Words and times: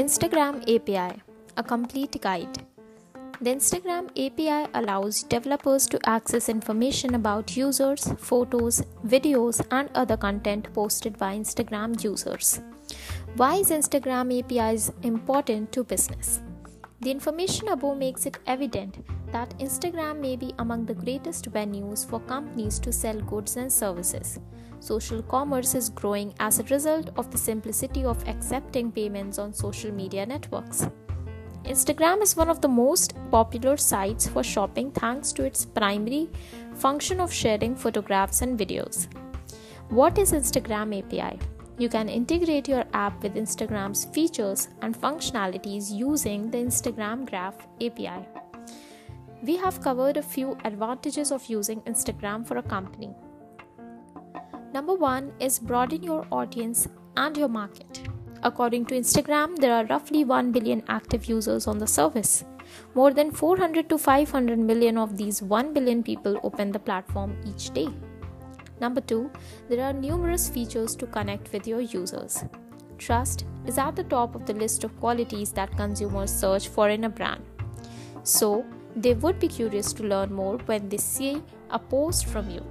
Instagram 0.00 0.62
API, 0.74 1.20
a 1.58 1.62
complete 1.62 2.18
guide. 2.22 2.64
The 3.42 3.50
Instagram 3.50 4.06
API 4.16 4.70
allows 4.72 5.22
developers 5.24 5.86
to 5.88 5.98
access 6.06 6.48
information 6.48 7.14
about 7.16 7.54
users, 7.54 8.10
photos, 8.16 8.80
videos, 9.06 9.60
and 9.70 9.90
other 9.94 10.16
content 10.16 10.72
posted 10.72 11.18
by 11.18 11.36
Instagram 11.36 12.02
users. 12.02 12.62
Why 13.36 13.56
is 13.56 13.68
Instagram 13.68 14.32
APIs 14.38 14.90
important 15.02 15.70
to 15.72 15.84
business? 15.84 16.40
The 17.02 17.10
information 17.10 17.68
above 17.68 17.96
makes 17.96 18.26
it 18.26 18.38
evident 18.46 18.98
that 19.32 19.58
Instagram 19.58 20.20
may 20.20 20.36
be 20.36 20.52
among 20.58 20.84
the 20.84 20.92
greatest 20.94 21.50
venues 21.50 22.06
for 22.06 22.20
companies 22.20 22.78
to 22.80 22.92
sell 22.92 23.18
goods 23.22 23.56
and 23.56 23.72
services. 23.72 24.38
Social 24.80 25.22
commerce 25.22 25.74
is 25.74 25.88
growing 25.88 26.34
as 26.40 26.58
a 26.58 26.64
result 26.64 27.08
of 27.16 27.30
the 27.30 27.38
simplicity 27.38 28.04
of 28.04 28.28
accepting 28.28 28.92
payments 28.92 29.38
on 29.38 29.54
social 29.54 29.90
media 29.90 30.26
networks. 30.26 30.86
Instagram 31.64 32.22
is 32.22 32.36
one 32.36 32.50
of 32.50 32.60
the 32.60 32.68
most 32.68 33.14
popular 33.30 33.78
sites 33.78 34.28
for 34.28 34.42
shopping 34.42 34.90
thanks 34.90 35.32
to 35.32 35.44
its 35.44 35.64
primary 35.64 36.28
function 36.74 37.18
of 37.18 37.32
sharing 37.32 37.74
photographs 37.76 38.42
and 38.42 38.58
videos. 38.58 39.06
What 39.88 40.18
is 40.18 40.32
Instagram 40.32 40.98
API? 40.98 41.38
You 41.80 41.88
can 41.88 42.10
integrate 42.10 42.68
your 42.68 42.84
app 42.92 43.22
with 43.22 43.36
Instagram's 43.36 44.04
features 44.04 44.68
and 44.82 44.94
functionalities 44.94 45.90
using 45.90 46.50
the 46.50 46.58
Instagram 46.58 47.26
Graph 47.26 47.56
API. 47.80 48.28
We 49.42 49.56
have 49.56 49.80
covered 49.80 50.18
a 50.18 50.22
few 50.22 50.58
advantages 50.66 51.32
of 51.32 51.46
using 51.46 51.80
Instagram 51.92 52.46
for 52.46 52.58
a 52.58 52.62
company. 52.62 53.14
Number 54.74 54.94
one 54.94 55.32
is 55.40 55.58
broaden 55.58 56.02
your 56.02 56.26
audience 56.30 56.86
and 57.16 57.34
your 57.34 57.48
market. 57.48 58.02
According 58.42 58.84
to 58.86 58.94
Instagram, 58.94 59.56
there 59.56 59.72
are 59.72 59.86
roughly 59.86 60.22
1 60.24 60.52
billion 60.52 60.82
active 60.88 61.24
users 61.30 61.66
on 61.66 61.78
the 61.78 61.86
service. 61.86 62.44
More 62.94 63.14
than 63.14 63.30
400 63.30 63.88
to 63.88 63.96
500 63.96 64.58
million 64.58 64.98
of 64.98 65.16
these 65.16 65.40
1 65.40 65.72
billion 65.72 66.02
people 66.02 66.38
open 66.42 66.72
the 66.72 66.78
platform 66.78 67.38
each 67.46 67.70
day. 67.70 67.88
Number 68.80 69.00
two, 69.00 69.30
there 69.68 69.84
are 69.84 69.92
numerous 69.92 70.48
features 70.48 70.96
to 70.96 71.06
connect 71.06 71.52
with 71.52 71.66
your 71.66 71.80
users. 71.80 72.44
Trust 72.98 73.44
is 73.66 73.78
at 73.78 73.96
the 73.96 74.04
top 74.04 74.34
of 74.34 74.46
the 74.46 74.54
list 74.54 74.84
of 74.84 74.98
qualities 75.00 75.52
that 75.52 75.76
consumers 75.76 76.32
search 76.32 76.68
for 76.68 76.88
in 76.88 77.04
a 77.04 77.08
brand. 77.08 77.44
So, 78.22 78.64
they 78.96 79.14
would 79.14 79.38
be 79.38 79.48
curious 79.48 79.92
to 79.94 80.02
learn 80.02 80.32
more 80.32 80.58
when 80.66 80.88
they 80.88 80.96
see 80.96 81.42
a 81.70 81.78
post 81.78 82.26
from 82.26 82.50
you. 82.50 82.64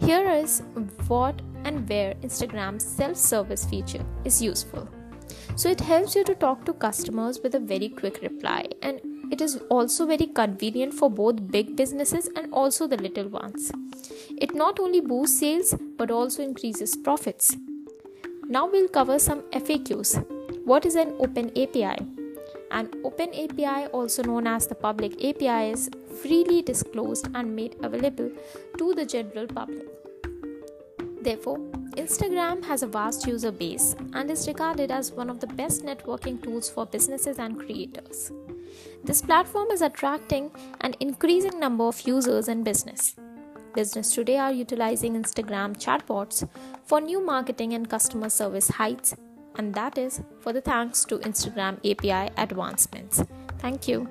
Here 0.00 0.28
is 0.30 0.62
what 1.06 1.42
and 1.64 1.86
where 1.88 2.14
Instagram's 2.14 2.84
self 2.84 3.16
service 3.16 3.66
feature 3.66 4.04
is 4.24 4.40
useful. 4.40 4.88
So 5.56 5.68
it 5.68 5.80
helps 5.80 6.14
you 6.14 6.24
to 6.24 6.34
talk 6.34 6.64
to 6.64 6.72
customers 6.72 7.40
with 7.42 7.54
a 7.54 7.60
very 7.60 7.88
quick 7.88 8.22
reply, 8.22 8.66
and 8.82 9.00
it 9.30 9.40
is 9.40 9.56
also 9.68 10.06
very 10.06 10.26
convenient 10.26 10.94
for 10.94 11.10
both 11.10 11.50
big 11.50 11.76
businesses 11.76 12.28
and 12.36 12.52
also 12.52 12.86
the 12.86 12.96
little 12.96 13.28
ones. 13.28 13.70
It 14.36 14.54
not 14.54 14.80
only 14.80 15.00
boosts 15.00 15.38
sales 15.40 15.74
but 15.96 16.10
also 16.10 16.42
increases 16.42 16.96
profits. 16.96 17.56
Now 18.44 18.66
we'll 18.66 18.88
cover 18.88 19.18
some 19.18 19.42
FAQs. 19.52 20.24
What 20.64 20.84
is 20.84 20.96
an 20.96 21.14
open 21.18 21.50
API? 21.56 21.96
An 22.72 22.88
open 23.04 23.34
API, 23.34 23.86
also 23.88 24.22
known 24.22 24.46
as 24.46 24.66
the 24.66 24.74
public 24.74 25.12
API, 25.24 25.70
is 25.70 25.90
freely 26.22 26.62
disclosed 26.62 27.28
and 27.34 27.54
made 27.54 27.76
available 27.82 28.30
to 28.78 28.94
the 28.94 29.04
general 29.04 29.46
public. 29.46 29.86
Therefore, 31.22 31.58
Instagram 31.96 32.64
has 32.64 32.82
a 32.82 32.86
vast 32.86 33.26
user 33.26 33.52
base 33.52 33.94
and 34.14 34.30
is 34.30 34.46
regarded 34.48 34.90
as 34.90 35.12
one 35.12 35.28
of 35.28 35.40
the 35.40 35.48
best 35.48 35.84
networking 35.84 36.42
tools 36.42 36.70
for 36.70 36.86
businesses 36.86 37.38
and 37.38 37.58
creators. 37.58 38.32
This 39.04 39.22
platform 39.22 39.70
is 39.70 39.82
attracting 39.82 40.50
an 40.80 40.94
increasing 41.00 41.58
number 41.58 41.84
of 41.84 42.00
users 42.02 42.48
and 42.48 42.64
business. 42.64 43.16
Business 43.74 44.14
today 44.14 44.36
are 44.36 44.52
utilizing 44.52 45.14
Instagram 45.14 45.76
chatbots 45.76 46.48
for 46.84 47.00
new 47.00 47.24
marketing 47.24 47.72
and 47.72 47.88
customer 47.88 48.28
service 48.28 48.68
heights 48.68 49.14
and 49.56 49.74
that 49.74 49.98
is 49.98 50.22
for 50.40 50.52
the 50.52 50.60
thanks 50.60 51.04
to 51.04 51.18
Instagram 51.18 51.78
API 51.90 52.32
advancements. 52.36 53.22
Thank 53.58 53.88
you. 53.88 54.08